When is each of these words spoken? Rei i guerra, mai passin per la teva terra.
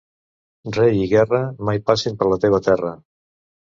Rei 0.77 0.97
i 1.03 1.05
guerra, 1.13 1.43
mai 1.71 1.85
passin 1.93 2.19
per 2.21 2.35
la 2.35 2.43
teva 2.43 2.65
terra. 2.73 2.99